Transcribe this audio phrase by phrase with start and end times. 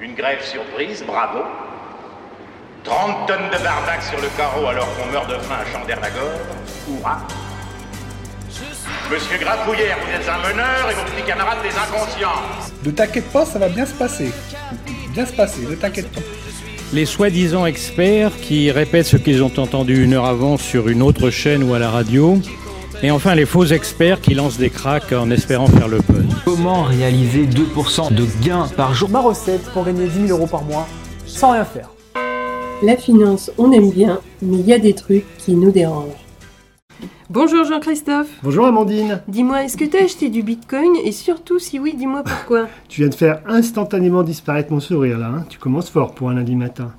[0.00, 1.40] Une grève surprise, bravo.
[2.84, 6.38] 30 tonnes de barbac sur le carreau alors qu'on meurt de faim à Chandernagore,
[6.88, 7.26] hurrah.
[9.10, 12.40] Monsieur Grapouillère, vous êtes un meneur et vos petits camarades des inconscients.
[12.84, 14.32] Ne t'inquiète pas, ça va bien se passer.
[15.12, 16.20] Bien se passer, ne t'inquiète pas.
[16.92, 21.30] Les soi-disant experts qui répètent ce qu'ils ont entendu une heure avant sur une autre
[21.30, 22.40] chaîne ou à la radio.
[23.02, 26.24] Et enfin les faux experts qui lancent des cracks en espérant faire le buzz.
[26.44, 30.64] Comment réaliser 2% de gains par jour Ma recette pour gagner 10 000 euros par
[30.64, 30.86] mois
[31.26, 31.90] sans rien faire.
[32.82, 36.08] La finance, on aime bien, mais il y a des trucs qui nous dérangent.
[37.30, 38.28] Bonjour Jean-Christophe.
[38.42, 39.20] Bonjour Amandine.
[39.28, 42.66] Dis-moi, est-ce que tu as acheté du bitcoin Et surtout, si oui, dis-moi pourquoi?
[42.88, 45.26] Tu viens de faire instantanément disparaître mon sourire là.
[45.26, 45.44] hein.
[45.48, 46.92] Tu commences fort pour un lundi matin.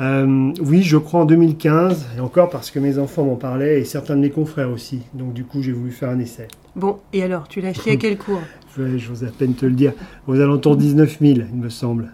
[0.00, 3.84] Euh, oui, je crois en 2015, et encore parce que mes enfants m'en parlaient et
[3.84, 5.00] certains de mes confrères aussi.
[5.14, 6.48] Donc du coup, j'ai voulu faire un essai.
[6.74, 8.40] Bon, et alors, tu l'as acheté à quel cours?
[8.78, 9.92] Ouais, J'ose à peine te le dire.
[10.26, 12.08] Aux alentours de 19 000, il me semble.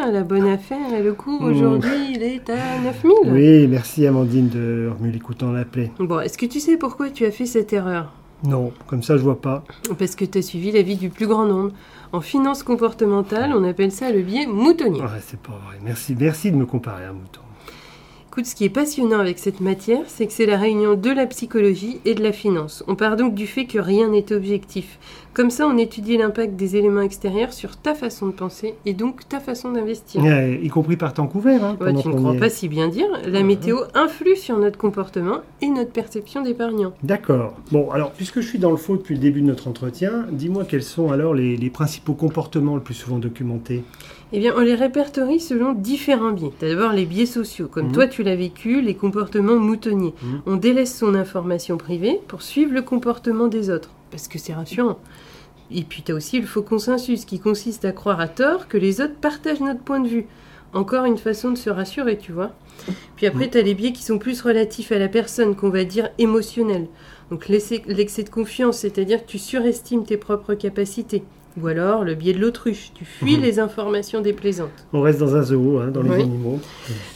[0.00, 1.46] Ah, la bonne affaire, et le cours Mmh.
[1.46, 3.32] aujourd'hui, il est à 9000.
[3.32, 5.90] Oui, merci Amandine de couteaux dans la plaie.
[5.98, 8.12] Bon, est-ce que tu sais pourquoi tu as fait cette erreur?
[8.44, 9.64] Non, comme ça je vois pas.
[9.98, 11.72] Parce que tu as suivi l'avis du plus grand nombre.
[12.12, 15.00] En finance comportementale, on appelle ça le biais moutonnier.
[15.00, 15.78] Ouais, c'est pas vrai.
[15.82, 17.40] Merci, merci de me comparer à un mouton.
[18.28, 21.24] Écoute, ce qui est passionnant avec cette matière, c'est que c'est la réunion de la
[21.26, 22.84] psychologie et de la finance.
[22.88, 24.98] On part donc du fait que rien n'est objectif.
[25.34, 29.28] Comme ça, on étudie l'impact des éléments extérieurs sur ta façon de penser et donc
[29.28, 30.22] ta façon d'investir.
[30.24, 31.64] Y compris par temps couvert.
[31.64, 32.38] Hein, Ouais, tu ne crois est.
[32.38, 36.92] pas si bien dire, la météo influe sur notre comportement et notre perception d'épargnant.
[37.02, 37.54] D'accord.
[37.72, 40.64] Bon, alors, puisque je suis dans le faux depuis le début de notre entretien, dis-moi
[40.64, 43.82] quels sont alors les, les principaux comportements le plus souvent documentés?
[44.36, 46.50] Eh bien, on les répertorie selon différents biais.
[46.58, 47.92] T'as d'abord les biais sociaux, comme Mhm.
[47.92, 50.12] toi tu l'as vécu, les comportements moutonniers.
[50.22, 50.42] Mhm.
[50.46, 54.98] On délaisse son information privée pour suivre le comportement des autres, parce que c'est rassurant.
[55.70, 58.76] Et puis tu as aussi le faux consensus, qui consiste à croire à tort que
[58.76, 60.26] les autres partagent notre point de vue.
[60.72, 62.50] Encore une façon de se rassurer, tu vois.
[63.14, 63.50] Puis après, Mhm.
[63.52, 66.88] tu as les biais qui sont plus relatifs à la personne, qu'on va dire émotionnels.
[67.30, 71.22] Donc l'excès de confiance, c'est-à-dire que tu surestimes tes propres capacités.
[71.62, 73.42] Ou alors le biais de l'autruche, tu fuis Mhm.
[73.42, 74.70] les informations déplaisantes.
[74.92, 76.22] On reste dans un zoo, hein, dans les Oui.
[76.22, 76.58] animaux.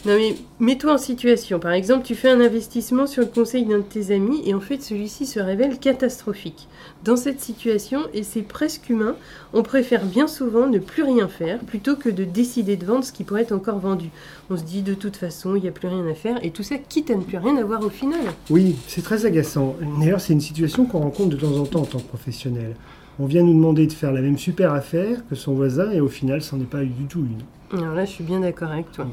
[0.06, 1.58] Non mais mets-toi en situation.
[1.58, 4.60] Par exemple, tu fais un investissement sur le conseil d'un de tes amis et en
[4.60, 6.68] fait celui-ci se révèle catastrophique.
[7.04, 9.16] Dans cette situation, et c'est presque humain,
[9.54, 13.12] on préfère bien souvent ne plus rien faire plutôt que de décider de vendre ce
[13.12, 14.10] qui pourrait être encore vendu.
[14.50, 16.62] On se dit de toute façon, il n'y a plus rien à faire et tout
[16.62, 18.20] ça quitte à ne plus rien avoir au final.
[18.50, 19.74] Oui, c'est très agaçant.
[19.98, 22.76] D'ailleurs, c'est une situation qu'on rencontre de temps en temps en tant que professionnel.
[23.20, 26.08] On vient nous demander de faire la même super affaire que son voisin et au
[26.08, 27.78] final, c'en est pas du tout une.
[27.80, 29.06] Alors là, je suis bien d'accord avec toi.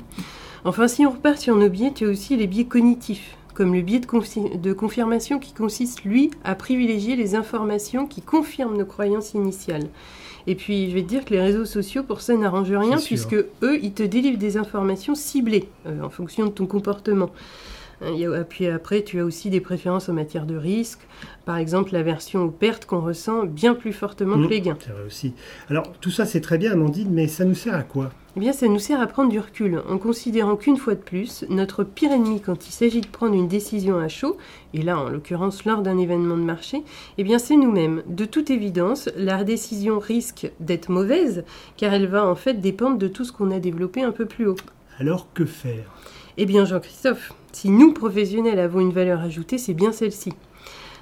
[0.64, 3.82] Enfin, si on repart sur nos biais, tu as aussi les biais cognitifs, comme le
[3.82, 8.86] biais de, confi- de confirmation qui consiste, lui, à privilégier les informations qui confirment nos
[8.86, 9.88] croyances initiales.
[10.48, 13.34] Et puis, je vais te dire que les réseaux sociaux, pour ça, n'arrangent rien, puisque
[13.64, 17.32] eux, ils te délivrent des informations ciblées euh, en fonction de ton comportement.
[18.02, 21.00] Y a- Puis après, tu as aussi des préférences en matière de risque,
[21.46, 24.78] par exemple l'aversion aux pertes qu'on ressent bien plus fortement que les gains.
[24.80, 25.34] C'est vrai aussi.
[25.70, 28.12] Alors, tout ça, c'est très bien, Amandine, mais ça nous sert à quoi?
[28.38, 31.46] Eh bien, ça nous sert à prendre du recul, en considérant qu'une fois de plus,
[31.50, 34.36] notre pire ennemi quand il s'agit de prendre une décision à chaud,
[34.74, 36.84] et là en l'occurrence lors d'un événement de marché,
[37.18, 38.04] eh bien c'est nous-mêmes.
[38.08, 41.46] De toute évidence, la décision risque d'être mauvaise,
[41.78, 44.48] car elle va en fait dépendre de tout ce qu'on a développé un peu plus
[44.48, 44.58] haut.
[45.00, 45.86] Alors, que faire?
[46.38, 50.34] Eh bien Jean-Christophe, si nous professionnels avons une valeur ajoutée, c'est bien celle-ci.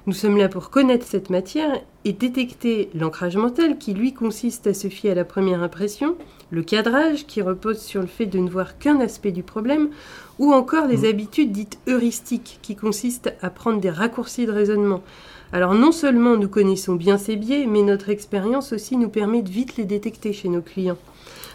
[0.06, 4.76] Nous sommes là pour connaître cette matière et détecter l'ancrage mental qui lui consiste à
[4.76, 6.16] se fier à la première impression,
[6.52, 9.90] le cadrage qui repose sur le fait de ne voir qu'un aspect du problème,
[10.38, 11.06] ou encore les Mhm.
[11.06, 15.02] habitudes dites heuristiques qui consistent à prendre des raccourcis de raisonnement.
[15.54, 19.52] Alors non seulement nous connaissons bien ces biais, mais notre expérience aussi nous permet de
[19.52, 20.98] vite les détecter chez nos clients.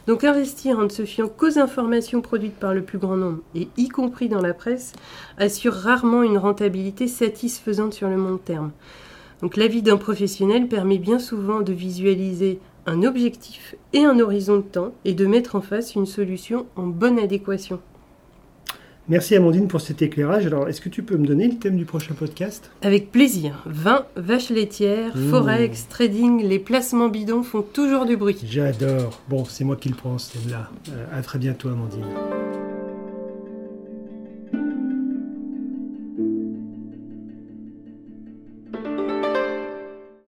[0.07, 3.67] Donc investir en ne se fiant qu'aux informations produites par le plus grand nombre, et
[3.77, 4.93] y compris dans la presse,
[5.37, 8.71] assure rarement une rentabilité satisfaisante sur le long terme.
[9.43, 14.63] Donc l'avis d'un professionnel permet bien souvent de visualiser un objectif et un horizon de
[14.63, 17.81] temps et de mettre en face une solution en bonne adéquation.
[19.09, 20.47] Merci, Amandine, pour cet éclairage.
[20.47, 22.71] Alors, est-ce que tu peux me donner le thème du prochain podcast?
[22.83, 25.31] Avec plaisir, vin, vaches laitières, Mmh.
[25.31, 28.37] forex, trading, les placements bidons font toujours du bruit.
[28.45, 29.19] J'adore.
[29.29, 30.69] Bon, c'est moi qui le prends, ce thème-là.
[30.93, 32.05] Euh, à très bientôt, Amandine.